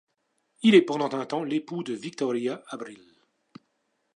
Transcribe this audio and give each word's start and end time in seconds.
Il 0.63 0.73
est 0.73 0.81
pendant 0.81 1.13
un 1.13 1.27
temps 1.27 1.43
l'époux 1.43 1.83
de 1.83 1.93
Victoria 1.93 2.63
Abril. 2.69 2.99